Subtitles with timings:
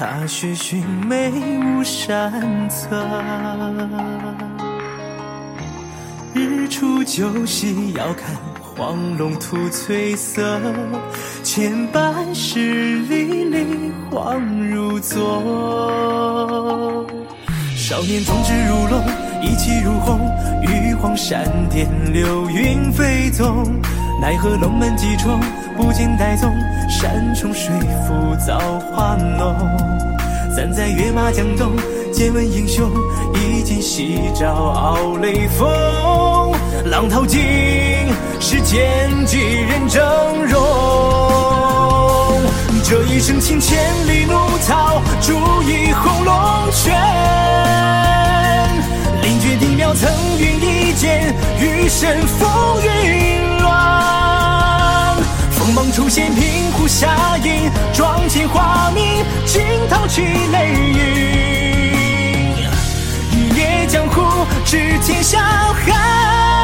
[0.00, 2.32] 踏雪寻梅无山
[2.70, 2.88] 侧。
[6.32, 8.34] 日出九夕遥看
[8.74, 10.58] 黄龙吐翠色，
[11.42, 17.06] 千般十里梨黄如昨。
[17.76, 19.04] 少年壮志如龙，
[19.42, 20.18] 意气如虹，
[20.62, 23.66] 玉皇山巅，流云飞纵。
[24.20, 25.40] 奈何龙门几重，
[25.78, 26.54] 不见岱宗。
[26.90, 27.72] 山重水
[28.06, 28.58] 复造
[28.92, 29.56] 化浓。
[30.54, 31.72] 暂在跃马江东，
[32.12, 32.90] 借问英雄，
[33.34, 35.66] 一剑夕照傲雷锋。
[36.90, 37.40] 浪淘尽，
[38.40, 39.98] 世间几人峥
[40.48, 40.54] 嵘？
[42.84, 44.34] 这一生情千里怒
[44.68, 46.94] 涛，铸一红龙泉。
[49.22, 52.48] 凌绝顶妙，腾云一剑，余生风
[52.82, 53.69] 云乱。
[55.60, 60.96] 锋芒初现，平湖侠影，壮剑华明，惊涛起雷云。
[63.30, 65.38] 一夜江湖，知天下
[65.84, 66.59] 寒。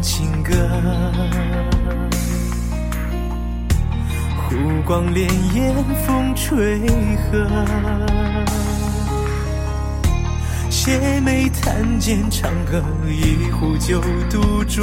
[0.00, 0.52] 情歌，
[4.36, 5.72] 湖光潋滟
[6.06, 6.80] 风吹
[7.16, 7.46] 荷。
[10.70, 14.00] 斜眉弹剑长歌，一壶酒
[14.30, 14.82] 独酌。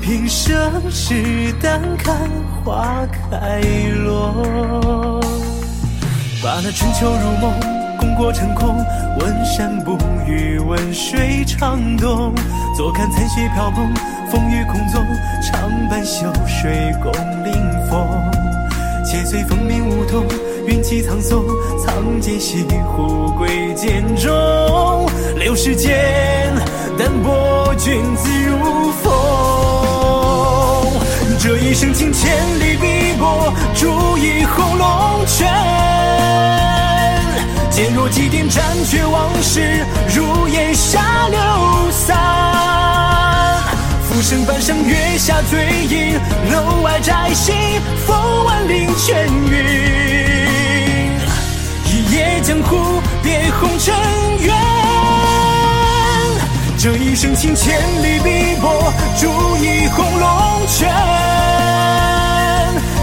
[0.00, 2.28] 平生只淡看
[2.62, 3.60] 花开
[4.04, 5.20] 落，
[6.42, 7.83] 把那春秋如梦。
[8.14, 8.76] 过成空，
[9.18, 12.32] 问山不语，问水长东。
[12.76, 13.92] 坐看残雪飘蓬，
[14.30, 15.04] 风雨空纵，
[15.42, 17.12] 长伴秀水共
[17.44, 17.52] 临
[17.88, 18.06] 风。
[19.04, 20.24] 且随风鸣梧桐，
[20.66, 21.44] 云起苍松，
[21.84, 22.64] 苍剑西
[22.96, 24.30] 湖归剑中。
[25.36, 26.54] 流世间，
[26.98, 29.12] 淡泊君子如风。
[31.38, 35.03] 这一生情千里碧波，铸一红龙泉。
[37.74, 42.16] 剑若祭奠，斩却往事，如烟下流散。
[44.04, 46.14] 浮生半生，月下醉饮，
[46.52, 47.52] 楼外摘星，
[48.06, 51.18] 风万里泉云。
[51.84, 53.92] 一夜江湖，别红尘
[54.38, 54.54] 缘。
[56.78, 60.88] 这一生情千里碧波，逐一红龙泉。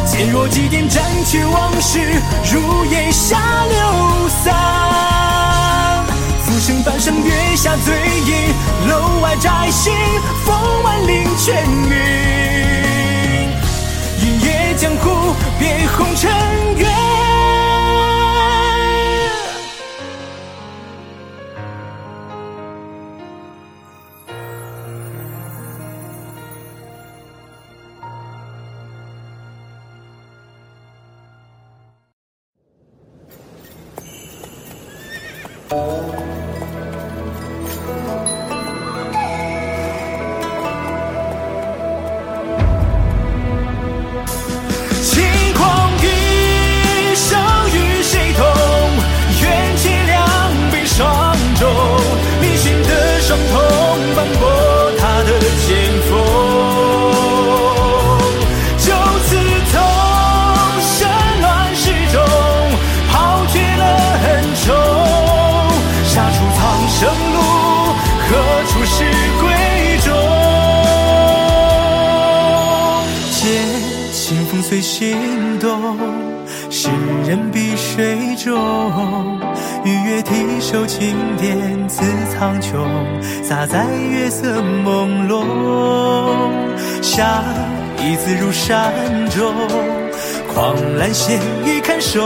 [0.05, 1.99] 剑若祭奠，斩却往事，
[2.53, 4.00] 如烟下流
[7.61, 8.55] 下醉饮，
[8.89, 9.93] 楼外摘星，
[10.43, 11.93] 风万里泉云。
[14.17, 16.31] 一夜江湖，别红尘
[16.79, 16.89] 缘。
[75.01, 75.17] 心
[75.59, 75.97] 动，
[76.69, 76.87] 诗
[77.25, 78.55] 人碧水中，
[79.83, 82.85] 鱼跃提手轻点自苍穹，
[83.41, 85.43] 洒在月色朦胧。
[87.01, 87.43] 下
[87.97, 88.93] 一字入山
[89.31, 89.51] 中，
[90.53, 92.21] 狂澜险一看守，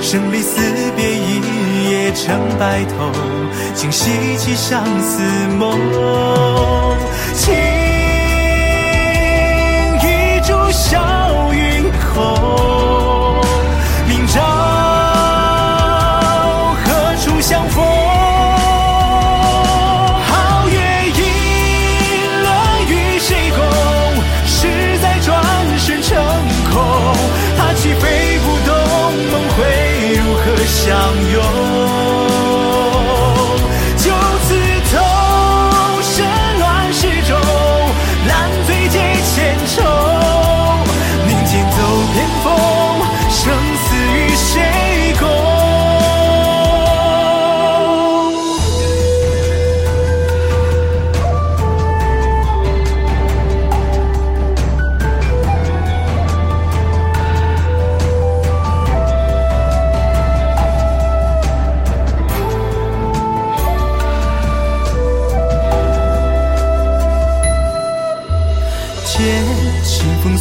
[0.00, 0.62] 生离死
[0.96, 3.12] 别一夜成白头，
[3.74, 4.08] 竟洗
[4.38, 5.22] 起相思
[5.58, 5.78] 梦。
[10.72, 11.19] 笑云
[12.14, 13.40] 后，
[14.06, 14.40] 明朝
[16.84, 17.84] 何处相逢？
[20.26, 20.76] 皓月
[21.08, 21.20] 一
[22.42, 22.48] 轮
[22.88, 23.58] 与谁共？
[24.46, 24.58] 事
[25.02, 25.28] 在转
[25.78, 26.08] 身成
[26.72, 26.74] 空。
[27.56, 28.74] 他起飞不动，
[29.30, 29.58] 梦会
[30.16, 30.44] 如何？
[30.66, 30.88] 相
[31.32, 31.89] 拥。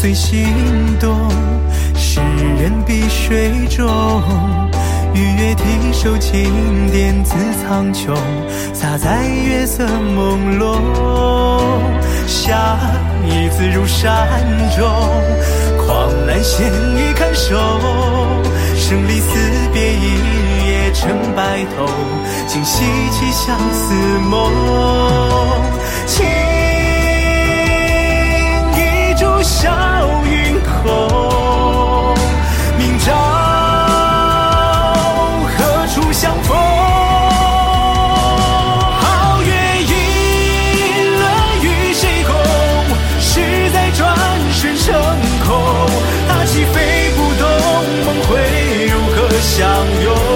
[0.01, 0.47] 随心
[0.97, 1.29] 动，
[1.93, 2.21] 诗
[2.57, 3.85] 人笔水中。
[5.13, 8.15] 玉月提手轻点自苍穹，
[8.73, 10.79] 洒在月色朦胧。
[12.25, 12.79] 下
[13.25, 14.25] 一字入山
[14.77, 14.87] 中，
[15.85, 16.65] 狂澜险
[16.95, 17.57] 雨看守。
[18.77, 19.37] 生离死
[19.73, 21.85] 别一夜成白头，
[22.47, 23.93] 今夕起相思
[24.29, 25.38] 梦。
[49.59, 50.28] 相拥？